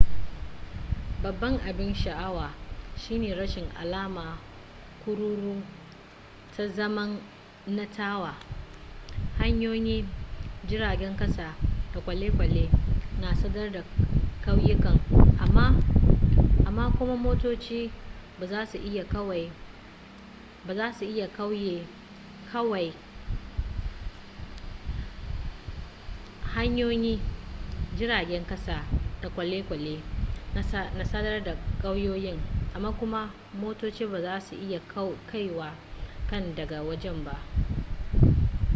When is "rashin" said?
3.39-3.65